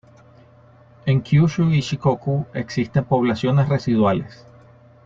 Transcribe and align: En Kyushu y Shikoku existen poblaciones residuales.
En 1.05 1.21
Kyushu 1.21 1.69
y 1.69 1.81
Shikoku 1.81 2.47
existen 2.55 3.03
poblaciones 3.05 3.69
residuales. 3.69 4.47